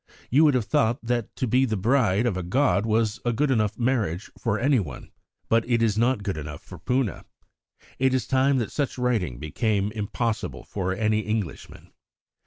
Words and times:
You 0.31 0.45
would 0.45 0.55
have 0.55 0.65
thought 0.65 0.97
that 1.03 1.35
to 1.35 1.45
be 1.45 1.63
the 1.63 1.77
bride 1.77 2.25
of 2.25 2.35
a 2.35 2.41
god 2.41 2.87
was 2.87 3.19
a 3.23 3.31
good 3.31 3.51
enough 3.51 3.77
marriage 3.77 4.31
for 4.35 4.57
anyone. 4.57 5.11
But 5.47 5.63
it 5.69 5.83
is 5.83 5.95
not 5.95 6.23
good 6.23 6.37
enough 6.37 6.63
for 6.63 6.79
Poona." 6.79 7.23
It 7.99 8.15
is 8.15 8.25
time 8.25 8.57
that 8.57 8.71
such 8.71 8.97
writing 8.97 9.37
became 9.37 9.91
impossible 9.91 10.63
for 10.63 10.91
any 10.91 11.19
Englishman. 11.19 11.91